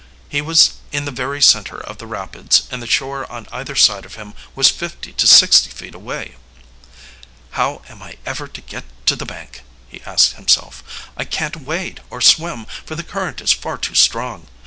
He 0.29 0.41
was 0.41 0.71
in 0.91 1.05
the 1.05 1.11
very 1.11 1.43
center 1.43 1.77
of 1.79 1.99
the 1.99 2.07
rapids, 2.07 2.63
and 2.71 2.81
the 2.81 2.87
shore 2.87 3.31
on 3.31 3.45
either 3.51 3.75
side 3.75 4.03
of 4.03 4.15
him 4.15 4.33
was 4.55 4.71
fifty 4.71 5.13
to 5.13 5.27
sixty 5.27 5.69
feet 5.69 5.93
away. 5.93 6.37
"How 7.51 7.83
am 7.87 8.01
I 8.01 8.17
ever 8.25 8.47
to 8.47 8.61
get 8.61 8.85
to 9.05 9.15
the 9.15 9.27
bank?" 9.27 9.61
he 9.89 10.01
asked 10.01 10.33
himself. 10.37 10.83
"I 11.15 11.23
can't 11.25 11.57
wade 11.67 12.01
or 12.09 12.19
swim, 12.19 12.65
for 12.83 12.95
the 12.95 13.03
current 13.03 13.41
is 13.41 13.51
far 13.53 13.77
too 13.77 13.93
strong. 13.93 14.47